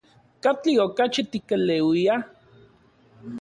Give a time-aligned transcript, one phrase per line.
[0.43, 2.15] ¿Katli okachi tikeleuia?